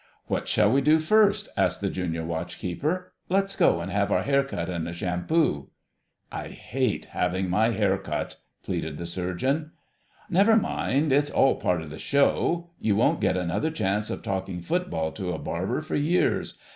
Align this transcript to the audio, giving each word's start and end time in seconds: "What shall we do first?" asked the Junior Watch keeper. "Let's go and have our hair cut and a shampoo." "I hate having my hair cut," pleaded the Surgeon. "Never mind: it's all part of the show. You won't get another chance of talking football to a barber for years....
"What 0.25 0.47
shall 0.47 0.71
we 0.71 0.81
do 0.81 0.97
first?" 0.97 1.47
asked 1.55 1.79
the 1.79 1.89
Junior 1.91 2.25
Watch 2.25 2.57
keeper. 2.57 3.13
"Let's 3.29 3.55
go 3.55 3.81
and 3.81 3.91
have 3.91 4.11
our 4.11 4.23
hair 4.23 4.43
cut 4.43 4.67
and 4.67 4.87
a 4.89 4.93
shampoo." 4.93 5.69
"I 6.31 6.47
hate 6.47 7.05
having 7.13 7.51
my 7.51 7.69
hair 7.69 7.99
cut," 7.99 8.37
pleaded 8.63 8.97
the 8.97 9.05
Surgeon. 9.05 9.73
"Never 10.27 10.55
mind: 10.55 11.13
it's 11.13 11.29
all 11.29 11.53
part 11.57 11.83
of 11.83 11.91
the 11.91 11.99
show. 11.99 12.71
You 12.79 12.95
won't 12.95 13.21
get 13.21 13.37
another 13.37 13.69
chance 13.69 14.09
of 14.09 14.23
talking 14.23 14.59
football 14.59 15.11
to 15.11 15.33
a 15.33 15.37
barber 15.37 15.81
for 15.81 15.95
years.... 15.95 16.57